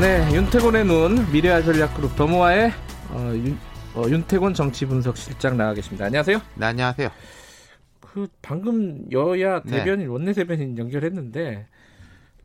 네, 0.00 0.32
윤태곤의 0.32 0.84
눈 0.84 1.30
미래아 1.32 1.62
전략그룹 1.62 2.14
더모아의 2.14 2.70
어, 3.10 3.32
윤, 3.34 3.58
어, 3.94 4.04
윤태곤 4.08 4.54
정치분석실장 4.54 5.56
나와 5.56 5.74
계십니다. 5.74 6.04
안녕하세요. 6.06 6.38
네, 6.54 6.66
안녕하세요. 6.66 7.08
그 8.00 8.28
방금 8.40 9.04
여야 9.10 9.60
네. 9.62 9.78
대변인 9.78 10.08
원내 10.08 10.32
대변인 10.34 10.78
연결했는데 10.78 11.66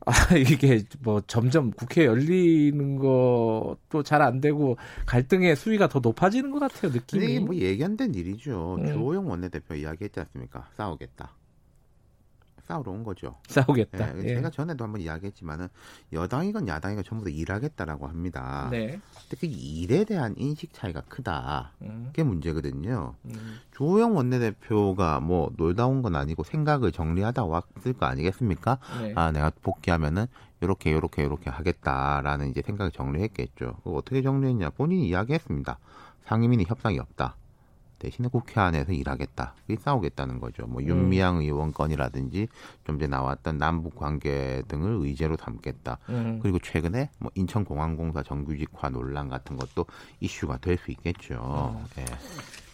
아 0.06 0.12
이게 0.36 0.82
뭐 1.02 1.22
점점 1.28 1.72
국회 1.72 2.06
열리는 2.06 2.96
것도 2.98 4.04
잘 4.04 4.22
안 4.24 4.42
되고 4.42 4.78
갈등의 5.06 5.56
수위가 5.56 5.88
더 5.90 6.00
높아지는 6.00 6.50
것 6.52 6.60
같아요 6.60 6.92
느낌이. 6.92 7.26
이게 7.26 7.40
뭐 7.40 7.56
예견된 7.56 8.16
일이죠. 8.16 8.78
음. 8.80 8.86
주호영 8.88 9.30
원내대표 9.30 9.76
이야기했지 9.76 10.20
않습니까? 10.20 10.68
싸우겠다. 10.76 11.32
싸우러 12.68 12.92
온 12.92 13.04
거죠. 13.04 13.36
싸우겠다. 13.48 14.16
예, 14.18 14.24
예. 14.24 14.36
제가 14.36 14.50
전에도 14.50 14.84
한번 14.86 15.02
이야기했지만은 15.02 15.68
여당이건 16.14 16.68
야당이건 16.68 17.04
전부 17.04 17.26
다 17.26 17.30
일하겠다라고 17.30 18.08
합니다. 18.08 18.70
네. 18.72 18.88
근데 19.30 19.38
그 19.40 19.46
일에 19.48 20.04
대한 20.06 20.34
인식 20.38 20.72
차이가 20.74 21.02
크다. 21.02 21.74
음, 21.82 22.06
그게 22.08 22.24
문제거든요. 22.24 23.16
음. 23.26 23.60
주호영 23.76 24.16
원내대표가 24.16 25.20
뭐 25.20 25.52
놀다 25.58 25.88
온 25.88 26.04
건 26.04 26.16
아니고 26.16 26.44
생각을 26.44 26.92
정리하다 26.92 27.46
왔을 27.46 27.94
거 27.94 28.06
아니겠습니까? 28.06 28.78
네. 29.02 29.14
아, 29.16 29.32
내가 29.32 29.52
복귀하면은 29.62 30.26
요렇게 30.62 30.92
요렇게 30.92 31.24
요렇게 31.24 31.50
하겠다라는 31.50 32.50
이제 32.50 32.62
생각을 32.66 32.92
정리했겠죠. 32.92 33.78
어떻게 33.84 34.22
정리했냐? 34.22 34.72
본인이 34.72 35.08
이야기했습니다. 35.10 35.78
상임위는 36.26 36.66
협상이 36.68 37.00
없다. 37.00 37.36
대신에 38.04 38.28
국회 38.28 38.60
안에서 38.60 38.92
일하겠다. 38.92 39.56
싸우겠다는 39.80 40.42
거죠. 40.42 40.68
뭐 40.68 40.84
윤미향 40.84 41.38
의원 41.38 41.72
건이라든지 41.72 42.50
좀 42.86 43.00
전에 43.00 43.08
나왔던 43.08 43.58
남북 43.58 43.96
관계 43.96 44.62
등을 44.68 44.98
의제로 45.06 45.38
삼겠다. 45.38 46.00
음. 46.10 46.40
그리고 46.44 46.60
최근에 46.60 47.10
뭐 47.20 47.32
인천공항공사 47.36 48.22
정규직화 48.22 48.90
논란 48.90 49.30
같은 49.30 49.56
것도 49.56 49.86
이슈가 50.20 50.58
될 50.58 50.78
수 50.78 50.92
있겠죠. 50.92 51.80
예. 52.00 52.06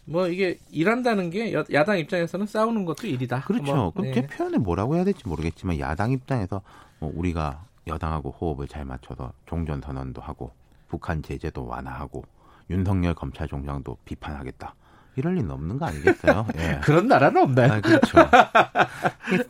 뭐 0.06 0.28
이게 0.28 0.58
일한다는 0.72 1.30
게 1.30 1.54
여- 1.54 1.64
야당 1.74 2.00
입장에서는 2.00 2.48
싸우는 2.48 2.86
것도 2.86 3.06
일이다. 3.06 3.42
그렇죠. 3.42 3.76
뭐, 3.76 3.92
그럼 3.92 4.06
네. 4.08 4.14
제 4.14 4.26
표현을 4.26 4.58
뭐라고 4.60 4.96
해야 4.96 5.04
될지 5.04 5.28
모르겠지만 5.28 5.78
야당 5.78 6.10
입장에서 6.12 6.62
뭐 7.00 7.12
우리가 7.14 7.64
여당하고 7.86 8.32
호흡을 8.32 8.68
잘 8.68 8.84
맞춰서 8.84 9.32
종전 9.46 9.82
선언도 9.82 10.22
하고 10.22 10.52
북한 10.88 11.22
제재도 11.22 11.68
완화하고 11.68 12.24
윤석열 12.72 13.14
검찰총장도 13.14 13.98
비판하겠다. 14.06 14.74
이럴 15.16 15.36
리는 15.36 15.52
없는 15.52 15.78
거 15.80 15.86
아니겠어요? 15.86 16.46
예. 16.58 16.80
그런 16.84 17.08
나라는 17.08 17.42
없나요? 17.42 17.74
아, 17.74 17.82
그렇죠. 17.82 18.18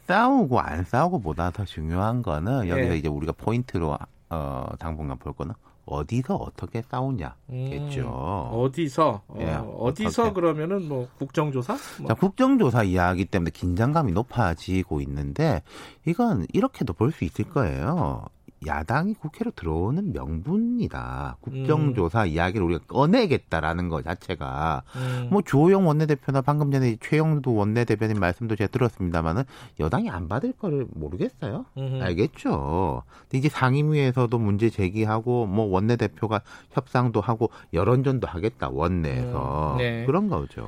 싸우고 0.08 0.60
안 0.60 0.84
싸우고보다 0.86 1.52
더 1.52 1.66
중요한 1.66 2.22
거는 2.22 2.68
여기서 2.70 2.92
예. 2.94 2.98
이제 2.98 3.08
우리가 3.08 3.34
포인트로 3.34 3.98
어, 4.30 4.66
당분간 4.80 5.18
볼 5.18 5.34
거는 5.34 5.54
어디서 5.86 6.36
어떻게 6.36 6.84
싸우냐겠죠. 6.84 8.02
음, 8.02 8.60
어디서 8.60 9.22
어, 9.28 9.36
예, 9.40 9.54
어디서 9.54 10.24
어떻게. 10.24 10.34
그러면은 10.36 10.88
뭐 10.88 11.08
국정조사? 11.18 11.76
뭐. 12.00 12.08
자, 12.08 12.14
국정조사 12.14 12.84
이야기 12.84 13.26
때문에 13.26 13.50
긴장감이 13.52 14.12
높아지고 14.12 15.02
있는데 15.02 15.64
이건 16.06 16.46
이렇게도 16.54 16.94
볼 16.94 17.12
수 17.12 17.24
있을 17.26 17.46
거예요. 17.50 18.24
야당이 18.66 19.14
국회로 19.16 19.52
들어오는 19.52 20.12
명분이다. 20.12 21.38
국정조사 21.42 22.26
이야기를 22.26 22.66
우리가 22.66 22.84
꺼내겠다라는 22.88 23.90
것 23.90 24.04
자체가 24.04 24.84
음. 24.96 25.28
뭐 25.32 25.42
주호영 25.42 25.88
원내대표나 25.88 26.42
방금 26.42 26.72
전에 26.72 26.98
최영두 27.00 27.54
원내대변인 27.54 28.20
말씀도 28.20 28.56
제가 28.56 28.70
들었습니다만은 28.72 29.44
여당이 29.80 30.10
안 30.10 30.28
받을 30.28 30.52
거를 30.52 30.88
모르겠어요. 30.94 31.66
음흠. 31.78 32.04
알겠죠. 32.04 33.04
근데 33.22 33.38
이제 33.38 33.50
상임위에서도 33.50 34.38
문제 34.38 34.70
제기하고 34.70 35.46
뭐 35.46 35.66
원내대표가 35.66 36.42
협상도 36.72 37.22
하고 37.22 37.50
여론전도 37.74 38.28
하겠다 38.28 38.70
원내에서 38.70 39.74
음, 39.74 39.78
네. 39.78 40.06
그런 40.06 40.28
거죠. 40.28 40.68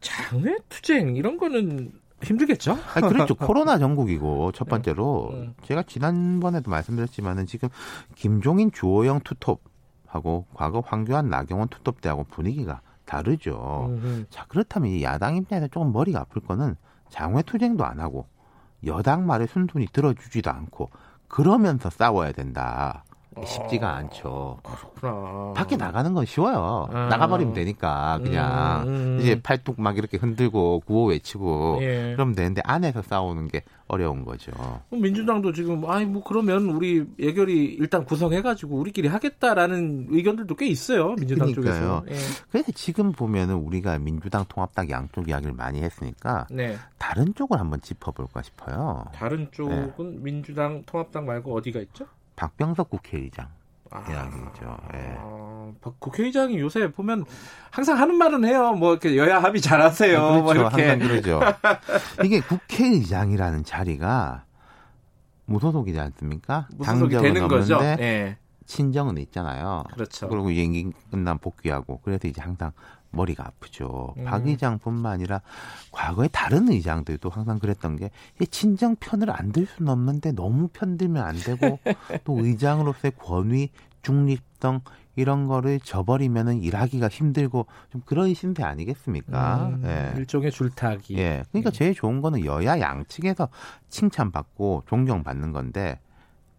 장외 0.00 0.56
투쟁 0.68 1.16
이런 1.16 1.38
거는 1.38 1.92
힘들겠죠? 2.24 2.72
아 2.94 3.00
그렇죠. 3.00 3.34
코로나 3.36 3.78
전국이고 3.78 4.52
첫 4.52 4.68
번째로 4.68 5.30
음. 5.32 5.54
제가 5.64 5.82
지난번에도 5.82 6.70
말씀드렸지만은 6.70 7.46
지금 7.46 7.68
김종인 8.14 8.72
주호영 8.72 9.20
투톱하고 9.20 10.46
과거 10.54 10.80
황교안 10.80 11.28
나경원 11.28 11.68
투톱 11.68 12.00
때하고 12.00 12.24
분위기가 12.24 12.80
다르죠. 13.04 13.86
음흠. 13.88 14.26
자 14.30 14.46
그렇다면 14.48 14.90
이 14.90 15.02
야당 15.02 15.36
입장에서 15.36 15.68
조금 15.68 15.92
머리가 15.92 16.20
아플 16.20 16.42
거는 16.42 16.76
장외 17.10 17.42
투쟁도 17.42 17.84
안 17.84 18.00
하고 18.00 18.26
여당 18.86 19.26
말에 19.26 19.46
순순히 19.46 19.86
들어주지도 19.92 20.50
않고 20.50 20.90
그러면서 21.28 21.90
싸워야 21.90 22.32
된다. 22.32 23.04
쉽지가 23.44 23.96
않죠. 23.96 24.58
그렇구나. 24.62 25.52
밖에 25.54 25.76
나가는 25.76 26.12
건 26.14 26.24
쉬워요. 26.24 26.88
아. 26.92 27.06
나가버리면 27.08 27.54
되니까 27.54 28.18
그냥 28.22 28.84
음, 28.86 28.88
음. 28.88 29.18
이제 29.20 29.40
팔뚝 29.40 29.80
막 29.80 29.96
이렇게 29.98 30.16
흔들고 30.16 30.80
구호 30.86 31.06
외치고 31.06 31.78
예. 31.82 32.12
그러면 32.14 32.34
되는데 32.34 32.62
안에서 32.64 33.02
싸우는 33.02 33.48
게 33.48 33.62
어려운 33.86 34.24
거죠. 34.24 34.52
민주당도 34.90 35.52
지금 35.52 35.88
아이 35.90 36.06
뭐 36.06 36.22
그러면 36.24 36.70
우리 36.70 37.04
예결위 37.18 37.76
일단 37.78 38.04
구성해가지고 38.04 38.76
우리끼리 38.76 39.08
하겠다라는 39.08 40.06
의견들도 40.10 40.54
꽤 40.56 40.66
있어요 40.66 41.14
민주당 41.16 41.52
그러니까요. 41.52 42.04
쪽에서. 42.06 42.44
그래서 42.50 42.72
지금 42.72 43.12
보면은 43.12 43.56
우리가 43.56 43.98
민주당 43.98 44.44
통합당 44.48 44.88
양쪽 44.90 45.28
이야기를 45.28 45.52
많이 45.52 45.82
했으니까 45.82 46.46
예. 46.52 46.54
네. 46.54 46.76
다른 46.98 47.34
쪽을 47.34 47.60
한번 47.60 47.80
짚어볼까 47.82 48.42
싶어요. 48.42 49.04
다른 49.12 49.48
쪽은 49.52 50.22
민주당 50.22 50.82
통합당 50.86 51.26
말고 51.26 51.54
어디가 51.54 51.80
있죠? 51.80 52.06
박병석 52.36 52.90
국회의장 52.90 53.48
아, 53.90 54.00
이야기죠. 54.10 54.76
예. 54.94 55.14
아, 55.18 55.70
박- 55.80 56.00
국회의장이 56.00 56.58
요새 56.58 56.90
보면 56.90 57.24
항상 57.70 57.98
하는 57.98 58.16
말은 58.16 58.44
해요. 58.44 58.72
뭐 58.72 58.92
이렇게 58.92 59.16
여야 59.16 59.40
합의 59.42 59.60
잘하세요. 59.60 60.18
그렇죠. 60.20 60.42
뭐 60.42 60.52
이렇게. 60.54 60.82
항상 60.88 60.98
그러죠. 61.08 61.40
이게 62.24 62.40
국회의장이라는 62.40 63.62
자리가 63.64 64.44
무소속이지 65.46 65.98
않습니까? 66.00 66.66
무소속이 66.76 67.18
되는 67.18 67.46
거죠. 67.48 67.76
없는데 67.76 68.02
예. 68.02 68.36
친정은 68.66 69.18
있잖아요. 69.18 69.84
그렇죠. 69.92 70.28
그리고 70.28 70.50
임기 70.50 70.90
끝난 71.10 71.38
복귀하고 71.38 72.00
그래서 72.02 72.26
이제 72.26 72.40
항상 72.40 72.72
머리가 73.14 73.46
아프죠. 73.46 74.14
음. 74.18 74.24
박 74.24 74.46
의장뿐만 74.46 75.12
아니라 75.12 75.40
과거에 75.92 76.28
다른 76.28 76.68
의장들도 76.70 77.30
항상 77.30 77.58
그랬던 77.58 77.96
게이 77.96 78.46
친정 78.50 78.96
편을 78.96 79.30
안 79.30 79.52
들 79.52 79.66
수는 79.66 79.90
없는데 79.92 80.32
너무 80.32 80.68
편들면 80.68 81.22
안 81.24 81.36
되고 81.36 81.78
또 82.24 82.44
의장으로서의 82.44 83.12
권위, 83.18 83.70
중립성 84.02 84.80
이런 85.16 85.46
거를 85.46 85.78
저버리면은 85.78 86.60
일하기가 86.62 87.06
힘들고 87.08 87.66
좀 87.90 88.02
그런 88.04 88.34
신세 88.34 88.64
아니겠습니까? 88.64 89.66
음, 89.68 89.82
예. 89.84 90.12
일종의 90.16 90.50
줄타기. 90.50 91.16
예. 91.18 91.44
그러니까 91.52 91.70
제일 91.70 91.94
좋은 91.94 92.20
거는 92.20 92.44
여야 92.44 92.80
양측에서 92.80 93.48
칭찬받고 93.90 94.82
존경받는 94.88 95.52
건데 95.52 96.00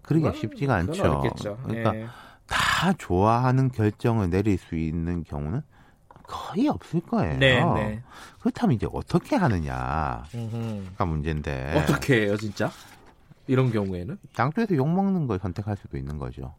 그러기가 0.03 0.31
그건- 0.31 0.39
쉽지가 0.41 0.75
않죠. 0.75 1.03
어렵겠죠. 1.03 1.57
그러니까 1.63 1.95
예. 1.95 2.05
다 2.47 2.93
좋아하는 2.97 3.69
결정을 3.71 4.29
내릴 4.29 4.57
수 4.57 4.75
있는 4.75 5.23
경우는 5.23 5.61
거의 6.27 6.67
없을 6.67 6.99
거예요. 7.01 7.37
네, 7.37 7.63
네. 7.63 8.01
그렇다면 8.39 8.75
이제 8.75 8.87
어떻게 8.91 9.35
하느냐가 9.35 10.23
음흠. 10.33 11.03
문제인데 11.03 11.73
어떻게 11.77 12.21
해요, 12.25 12.37
진짜? 12.37 12.71
이런 13.47 13.71
경우에는 13.71 14.17
양쪽에서 14.39 14.75
욕 14.75 14.87
먹는 14.89 15.27
걸 15.27 15.39
선택할 15.39 15.77
수도 15.77 15.97
있는 15.97 16.17
거죠. 16.17 16.53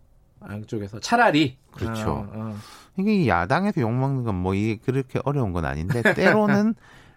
양쪽에서 0.48 1.00
차라리 1.00 1.58
그렇죠. 1.72 2.28
아, 2.32 2.38
아. 2.38 2.54
이게 2.96 3.26
야당에서 3.26 3.80
욕 3.80 3.92
먹는 3.92 4.24
건 4.24 4.34
뭐 4.36 4.54
이게 4.54 4.76
그렇게 4.76 5.18
어려운 5.24 5.52
건 5.52 5.64
아닌데 5.64 6.02
때로는 6.14 6.74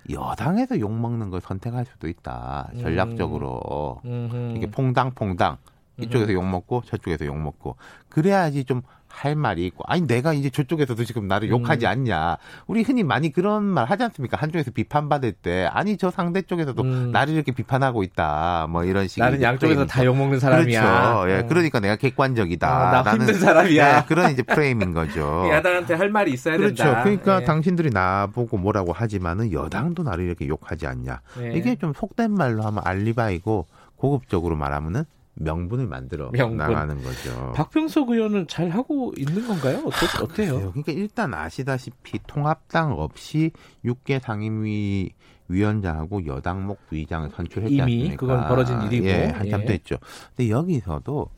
여당에서 0.10 0.80
욕 0.80 0.92
먹는 0.92 1.30
걸 1.30 1.42
선택할 1.42 1.86
수도 1.86 2.08
있다. 2.08 2.72
전략적으로 2.82 4.02
음흠. 4.06 4.54
이게 4.58 4.72
퐁당퐁당 4.72 5.58
이쪽에서 6.02 6.34
욕 6.34 6.46
먹고 6.46 6.84
저쪽에서 6.86 7.26
욕 7.26 7.38
먹고 7.38 7.76
그래야지 8.10 8.64
좀 8.66 8.82
할 9.12 9.36
말이 9.36 9.66
있고 9.66 9.84
아니 9.88 10.08
내가 10.08 10.34
이제 10.34 10.50
저쪽에서도 10.50 11.04
지금 11.04 11.28
나를 11.28 11.50
욕하지 11.50 11.86
음. 11.86 11.90
않냐 11.92 12.38
우리 12.68 12.84
흔히 12.84 13.04
많이 13.04 13.32
그런 13.32 13.64
말 13.64 13.86
하지 13.86 14.04
않습니까 14.04 14.38
한쪽에서 14.38 14.72
비판받을 14.72 15.34
때 15.34 15.68
아니 15.72 15.98
저 15.98 16.10
상대 16.10 16.42
쪽에서도 16.42 16.82
음. 16.82 17.12
나를 17.12 17.34
이렇게 17.34 17.52
비판하고 17.52 18.04
있다 18.04 18.68
뭐 18.70 18.86
이런 18.86 19.08
식의 19.08 19.24
나는 19.24 19.42
양쪽에서 19.42 19.86
다 19.86 20.00
욕 20.00 20.16
먹는 20.16 20.40
사람이야. 20.40 20.82
그렇죠. 20.82 21.30
예, 21.30 21.40
어. 21.40 21.46
그러니까 21.48 21.80
내가 21.82 21.96
객관적이다. 21.98 22.68
어, 22.68 22.92
나 22.92 23.02
라는, 23.04 23.20
힘든 23.20 23.34
사람이야. 23.40 23.98
예, 23.98 24.04
그런 24.08 24.32
이제 24.32 24.44
프레임인 24.44 24.94
거죠. 24.94 25.46
야당한테 25.52 25.96
할 25.96 26.10
말이 26.10 26.32
있어야 26.32 26.56
그렇죠. 26.56 26.84
된다. 26.84 27.04
그러니까 27.04 27.42
예. 27.42 27.46
당신들이 27.46 27.90
나보고 27.90 28.58
뭐라고 28.58 28.94
하지만은 28.94 29.52
여당도 29.52 30.04
나를 30.04 30.24
이렇게 30.26 30.48
욕하지 30.48 30.88
않냐. 30.88 31.20
예. 31.42 31.54
이게 31.54 31.76
좀 31.76 31.94
속된 31.94 32.32
말로 32.32 32.64
하면 32.64 32.82
알리바이고 32.86 33.68
고급적으로 33.98 34.56
말하면은 34.56 35.04
명분을 35.40 35.88
만들어 35.88 36.30
명분. 36.32 36.58
나가는 36.58 37.02
거죠. 37.02 37.54
박병석 37.56 38.10
의원은 38.10 38.48
잘 38.48 38.70
하고 38.70 39.14
있는 39.18 39.48
건가요? 39.48 39.78
어떠, 39.86 40.24
어때요? 40.24 40.54
글쎄요. 40.54 40.72
그러니까 40.72 40.92
일단 40.92 41.34
아시다시피 41.34 42.20
통합당 42.28 42.94
없이 42.94 43.52
6개 43.86 44.22
상임위 44.22 45.12
위원장하고 45.48 46.26
여당목 46.26 46.86
부의장을 46.88 47.30
선출했지 47.32 47.74
이미 47.74 47.82
않습니까? 47.82 48.16
그건 48.18 48.48
벌어진 48.48 48.82
일이고. 48.84 49.06
예, 49.08 49.26
한참 49.28 49.62
예. 49.62 49.66
됐죠. 49.66 49.98
근데 50.36 50.50
여기서도 50.52 51.30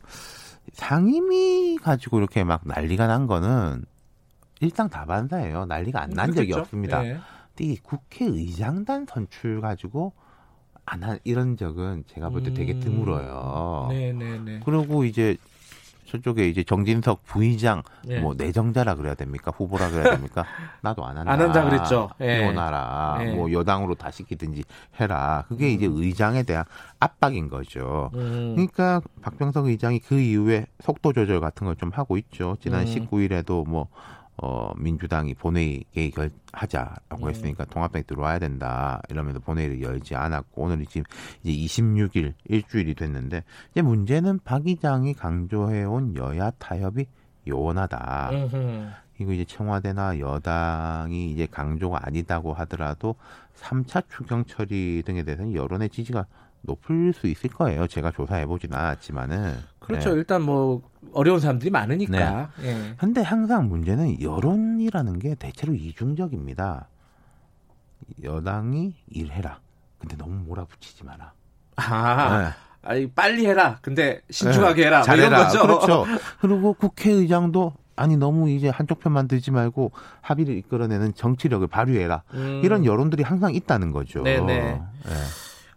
상임위 0.73 1.77
가지고 1.81 2.17
이렇게 2.19 2.43
막 2.43 2.61
난리가 2.65 3.07
난 3.07 3.27
거는 3.27 3.85
일당 4.59 4.89
다반사예요. 4.89 5.65
난리가 5.65 6.01
안 6.01 6.09
난 6.11 6.33
적이? 6.33 6.53
없습니다. 6.53 7.05
예. 7.05 7.19
근데 7.55 7.71
이 7.73 7.77
국회의장단 7.77 9.05
선출 9.09 9.61
가지고 9.61 10.13
안 10.93 11.03
한 11.03 11.19
이런 11.23 11.55
적은 11.57 12.03
제가 12.07 12.29
볼 12.29 12.43
때 12.43 12.53
되게 12.53 12.73
음. 12.73 12.79
드물어요. 12.81 13.87
네네네. 13.89 14.61
그리고 14.65 15.03
이제 15.05 15.37
저쪽에 16.05 16.49
이제 16.49 16.61
정진석 16.63 17.23
부의장 17.23 17.83
예. 18.09 18.19
뭐 18.19 18.33
내정자라 18.33 18.95
그래야 18.95 19.13
됩니까 19.15 19.53
후보라 19.55 19.89
그래야 19.91 20.11
됩니까 20.15 20.43
나도 20.81 21.05
안 21.05 21.17
한다 21.17 21.31
안 21.31 21.39
한다 21.39 21.63
그랬죠. 21.63 22.09
예. 22.19 22.41
이혼하라 22.41 23.19
예. 23.21 23.31
뭐 23.33 23.49
여당으로 23.49 23.95
다 23.95 24.11
시키든지 24.11 24.65
해라 24.99 25.45
그게 25.47 25.71
이제 25.71 25.85
의장에 25.89 26.43
대한 26.43 26.65
압박인 26.99 27.47
거죠 27.47 28.11
음. 28.15 28.51
그러니까 28.55 29.01
박병석 29.21 29.67
의장이 29.67 29.99
그 29.99 30.19
이후에 30.19 30.65
속도 30.83 31.13
조절 31.13 31.39
같은 31.39 31.65
걸 31.65 31.75
좀 31.77 31.91
하고 31.93 32.17
있죠 32.17 32.57
지난 32.59 32.81
음. 32.85 32.85
19일에도 32.93 33.65
뭐 33.65 33.87
어, 34.43 34.71
민주당이 34.75 35.35
본회의 35.35 35.85
결하자라고 35.93 37.25
음. 37.25 37.29
했으니까 37.29 37.63
통합당이 37.65 38.05
들어와야 38.05 38.39
된다 38.39 38.99
이러면서 39.09 39.39
본회의를 39.39 39.83
열지 39.83 40.15
않았고 40.15 40.63
오늘이 40.63 40.87
지금 40.87 41.03
이제 41.43 41.81
26일 41.81 42.33
일주일이 42.45 42.95
됐는데 42.95 43.43
이제 43.71 43.83
문제는 43.83 44.39
박 44.43 44.65
의장이 44.65 45.13
강조해온 45.13 46.15
여야 46.15 46.49
타협이 46.57 47.05
요원하다. 47.47 48.29
음흠. 48.31 48.89
이거 49.19 49.31
이제 49.33 49.45
청와대나 49.45 50.17
여당이 50.17 51.31
이제 51.31 51.45
강조가 51.45 51.99
아니다고 52.01 52.53
하더라도 52.53 53.15
3차 53.59 54.03
추경 54.09 54.45
처리 54.45 55.03
등에 55.05 55.21
대해서는 55.23 55.53
여론의 55.53 55.89
지지가 55.89 56.25
높을 56.61 57.13
수 57.13 57.27
있을 57.27 57.51
거예요. 57.51 57.85
제가 57.85 58.11
조사해 58.11 58.47
보진 58.47 58.73
않았지만은. 58.73 59.55
그렇죠. 59.81 60.11
네. 60.11 60.15
일단 60.17 60.41
뭐 60.41 60.81
어려운 61.13 61.39
사람들이 61.39 61.69
많으니까. 61.69 62.51
예. 62.61 62.93
근데 62.97 63.21
항상 63.21 63.67
문제는 63.67 64.21
여론이라는 64.21 65.19
게 65.19 65.35
대체로 65.35 65.73
이중적입니다. 65.73 66.87
여당이 68.23 68.95
일해라. 69.09 69.59
근데 69.99 70.15
너무 70.15 70.35
몰아붙이지 70.45 71.03
마라. 71.03 71.33
아, 71.77 72.39
네. 72.39 72.49
아니, 72.83 73.09
빨리 73.09 73.45
해라. 73.45 73.79
근데 73.81 74.21
신중하게 74.29 74.85
해라. 74.85 74.97
뭐 74.99 75.05
잘해라. 75.05 75.43
거죠. 75.45 75.61
그렇죠. 75.61 76.05
그리고 76.41 76.73
국회의장도 76.73 77.73
아니 77.95 78.17
너무 78.17 78.49
이제 78.49 78.69
한쪽 78.69 78.99
편만 78.99 79.27
들지 79.27 79.51
말고 79.51 79.91
합의를 80.21 80.55
이끌어내는 80.57 81.13
정치력을 81.13 81.67
발휘해라. 81.67 82.23
음. 82.33 82.61
이런 82.63 82.85
여론들이 82.85 83.23
항상 83.23 83.53
있다는 83.53 83.91
거죠. 83.91 84.23
네네. 84.23 84.53
예. 84.53 84.81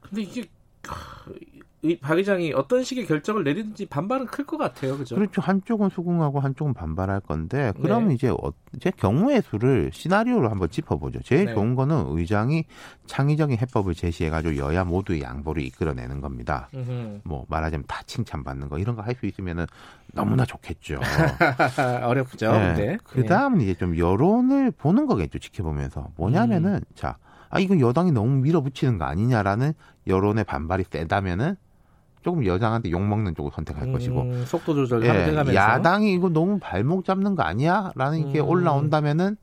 근데 0.00 0.22
이게 0.22 0.42
이 0.42 1.53
박 2.00 2.16
의장이 2.18 2.52
어떤 2.54 2.82
식의 2.82 3.06
결정을 3.06 3.44
내리든지 3.44 3.86
반발은 3.86 4.26
클 4.26 4.46
것 4.46 4.56
같아요. 4.56 4.96
그죠? 4.96 5.14
그렇죠. 5.16 5.40
한쪽은 5.42 5.90
수긍하고 5.90 6.40
한쪽은 6.40 6.74
반발할 6.74 7.20
건데 7.20 7.72
그러면 7.80 8.08
네. 8.08 8.14
이제 8.14 8.28
어, 8.28 8.52
제 8.80 8.90
경우의 8.90 9.42
수를 9.42 9.90
시나리오로 9.92 10.48
한번 10.50 10.68
짚어보죠. 10.70 11.20
제일 11.22 11.46
네. 11.46 11.54
좋은 11.54 11.74
거는 11.74 12.06
의장이 12.08 12.64
창의적인 13.06 13.58
해법을 13.58 13.94
제시해가지고 13.94 14.56
여야 14.56 14.84
모두의 14.84 15.22
양보를 15.22 15.62
이끌어내는 15.62 16.20
겁니다. 16.20 16.68
음흠. 16.74 17.20
뭐 17.24 17.44
말하자면 17.48 17.84
다 17.86 18.02
칭찬받는 18.06 18.68
거 18.68 18.78
이런 18.78 18.96
거 18.96 19.02
할 19.02 19.14
수 19.14 19.26
있으면은 19.26 19.66
너무나 20.12 20.44
좋겠죠. 20.44 20.98
어렵죠. 22.02 22.52
네. 22.76 22.98
그 23.04 23.24
다음은 23.24 23.60
이제 23.60 23.74
좀 23.74 23.96
여론을 23.96 24.70
보는 24.72 25.06
거겠죠. 25.06 25.38
지켜보면서 25.38 26.08
뭐냐면은 26.16 26.76
음. 26.76 26.80
자, 26.94 27.16
아 27.50 27.60
이거 27.60 27.78
여당이 27.78 28.12
너무 28.12 28.36
밀어붙이는 28.38 28.98
거 28.98 29.04
아니냐라는 29.04 29.72
여론의 30.06 30.44
반발이 30.44 30.84
세다면은 30.90 31.56
조금 32.24 32.44
여당한테 32.46 32.90
욕 32.90 33.02
먹는 33.06 33.34
쪽을 33.36 33.52
선택할 33.54 33.84
음, 33.84 33.92
것이고 33.92 34.44
속도 34.46 34.74
조절 34.74 35.04
예, 35.04 35.54
야당이 35.54 36.12
이거 36.14 36.30
너무 36.30 36.58
발목 36.58 37.04
잡는 37.04 37.34
거 37.36 37.42
아니야?라는 37.42 38.32
게 38.32 38.40
음. 38.40 38.48
올라온다면은 38.48 39.36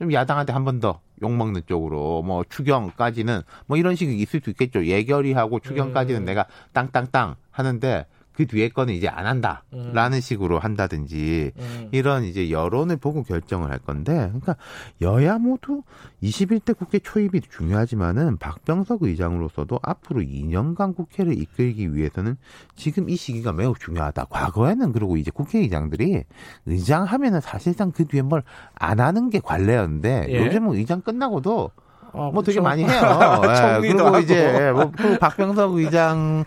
좀 0.00 0.12
야당한테 0.12 0.52
한 0.52 0.64
번 0.64 0.80
더 0.80 1.00
욕 1.22 1.32
먹는 1.32 1.62
쪽으로 1.66 2.22
뭐 2.22 2.44
추경까지는 2.48 3.40
뭐 3.66 3.76
이런 3.76 3.96
식이 3.96 4.16
있을 4.18 4.40
수 4.42 4.50
있겠죠. 4.50 4.84
예결위하고 4.86 5.58
추경까지는 5.60 6.22
음. 6.22 6.24
내가 6.26 6.46
땅땅땅 6.72 7.34
하는데 7.50 8.06
그 8.38 8.46
뒤에 8.46 8.68
거는 8.68 8.94
이제 8.94 9.08
안 9.08 9.26
한다라는 9.26 10.20
식으로 10.20 10.60
한다든지 10.60 11.50
음. 11.58 11.88
이런 11.90 12.22
이제 12.22 12.52
여론을 12.52 12.96
보고 12.96 13.24
결정을 13.24 13.68
할 13.68 13.80
건데, 13.80 14.12
그러니까 14.28 14.54
여야 15.00 15.38
모두 15.38 15.82
21대 16.22 16.78
국회 16.78 17.00
초입이 17.00 17.40
중요하지만은 17.40 18.36
박병석 18.36 19.02
의장으로서도 19.02 19.80
앞으로 19.82 20.20
2년간 20.20 20.94
국회를 20.94 21.36
이끌기 21.36 21.92
위해서는 21.96 22.36
지금 22.76 23.10
이 23.10 23.16
시기가 23.16 23.52
매우 23.52 23.74
중요하다. 23.76 24.26
과거에는 24.26 24.92
그리고 24.92 25.16
이제 25.16 25.32
국회의장들이 25.32 26.22
의장 26.66 27.02
하면은 27.02 27.40
사실상 27.40 27.90
그 27.90 28.06
뒤에 28.06 28.22
뭘 28.22 28.42
안 28.76 29.00
하는 29.00 29.30
게 29.30 29.40
관례였는데 29.40 30.26
예. 30.28 30.46
요즘은 30.46 30.76
의장 30.76 31.00
끝나고도 31.00 31.72
어, 32.12 32.30
뭐 32.32 32.42
되게 32.42 32.60
그렇죠. 32.60 32.62
많이 32.62 32.84
해요. 32.88 33.00
예, 33.44 33.80
그리고 33.80 34.06
하고. 34.06 34.18
이제 34.20 34.70
뭐 34.72 34.90
그 34.96 35.18
박병석 35.18 35.74
의장은 35.74 36.44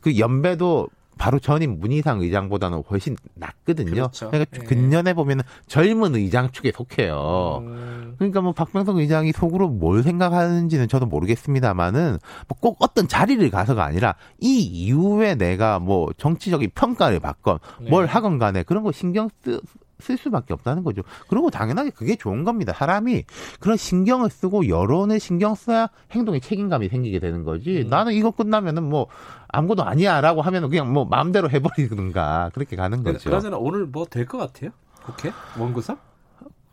그 0.00 0.18
연배도 0.18 0.88
바로 1.18 1.38
전임 1.40 1.80
문희상 1.80 2.20
의장보다는 2.20 2.84
훨씬 2.88 3.16
낮거든요. 3.34 3.90
그렇죠. 3.90 4.30
러니까 4.32 4.58
예. 4.60 4.64
근년에 4.64 5.14
보면 5.14 5.42
젊은 5.66 6.14
의장 6.14 6.50
축에 6.52 6.70
속해요. 6.72 7.62
음, 7.66 8.14
그러니까 8.18 8.40
뭐 8.40 8.52
박병석 8.52 8.98
의장이 8.98 9.32
속으로 9.32 9.68
뭘 9.68 10.02
생각하는지는 10.02 10.86
저도 10.88 11.06
모르겠습니다만은 11.06 12.18
뭐 12.46 12.68
꼭 12.68 12.76
어떤 12.80 13.08
자리를 13.08 13.48
가서가 13.50 13.84
아니라 13.84 14.14
이 14.40 14.60
이후에 14.60 15.34
내가 15.36 15.78
뭐 15.78 16.12
정치적인 16.16 16.70
평가를 16.74 17.20
받건 17.20 17.58
네. 17.80 17.90
뭘 17.90 18.06
하건 18.06 18.38
간에 18.38 18.62
그런 18.62 18.82
거 18.82 18.92
신경 18.92 19.30
쓰, 19.42 19.60
쓸 20.00 20.16
수밖에 20.16 20.52
없다는 20.54 20.84
거죠. 20.84 21.02
그리고 21.28 21.50
당연하게 21.50 21.90
그게 21.90 22.16
좋은 22.16 22.44
겁니다. 22.44 22.72
사람이 22.72 23.24
그런 23.60 23.76
신경을 23.76 24.30
쓰고 24.30 24.68
여론을 24.68 25.18
신경 25.20 25.54
써야 25.54 25.88
행동에 26.12 26.40
책임감이 26.40 26.88
생기게 26.88 27.18
되는 27.18 27.44
거지. 27.44 27.82
음. 27.84 27.88
나는 27.90 28.12
이거 28.12 28.30
끝나면은 28.30 28.84
뭐 28.84 29.06
아무것도 29.48 29.84
아니야라고 29.84 30.42
하면은 30.42 30.68
그냥 30.68 30.92
뭐 30.92 31.04
마음대로 31.04 31.50
해버리든가 31.50 32.50
그렇게 32.54 32.76
가는 32.76 33.02
그- 33.02 33.12
거죠. 33.12 33.28
그나저나 33.30 33.56
오늘 33.56 33.86
뭐 33.86 34.04
될 34.06 34.26
것 34.26 34.38
같아요? 34.38 34.70
국회 35.04 35.32
원구성? 35.58 35.96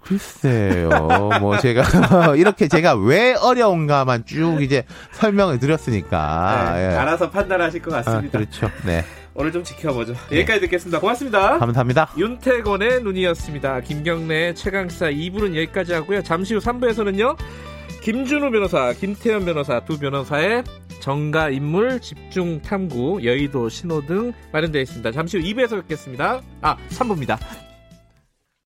글쎄요. 0.02 0.90
뭐 1.42 1.58
제가 1.58 1.82
이렇게 2.38 2.68
제가 2.68 2.94
왜 2.96 3.34
어려운가만 3.34 4.26
쭉 4.26 4.62
이제 4.62 4.84
설명을 5.14 5.58
드렸으니까. 5.60 6.74
네, 6.76 6.92
예. 6.92 6.96
알아서 6.96 7.32
판단하실 7.32 7.82
것 7.82 7.92
아, 7.94 8.04
같습니다. 8.04 8.38
그렇죠. 8.38 8.70
네. 8.86 9.04
오늘 9.36 9.52
좀 9.52 9.64
지켜보죠. 9.64 10.14
여기까지 10.32 10.62
듣겠습니다. 10.62 11.00
고맙습니다. 11.02 11.60
감사합니다. 11.60 12.10
윤태곤의 12.18 13.04
눈이었습니다. 13.04 13.82
김경래 13.82 14.54
최강사 14.54 15.12
2부는 15.12 15.56
여기까지 15.58 15.94
하고요. 15.94 16.24
잠시 16.24 16.54
후 16.56 16.62
3부에서는요. 16.62 17.36
김준우 18.02 18.50
변호사, 18.52 18.94
김태현 18.94 19.46
변호사 19.46 19.82
두 19.82 20.00
변호사의 20.00 20.64
정가 21.02 21.50
인물 21.50 22.00
집중 22.00 22.62
탐구 22.62 23.26
여의도 23.26 23.68
신호 23.68 24.06
등 24.06 24.32
마련되어 24.54 24.82
있습니다. 24.82 25.12
잠시 25.12 25.38
후 25.38 25.44
2부에서 25.44 25.82
뵙겠습니다. 25.82 26.42
아, 26.62 26.78
3부입니다. 26.90 27.38